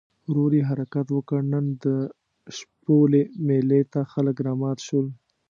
[0.29, 1.85] ورو یې حرکت وکړ، نن د
[2.57, 5.07] شپولې مېلې ته خلک رامات شول.